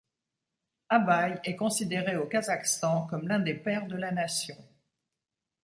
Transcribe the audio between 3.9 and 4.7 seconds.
la nation.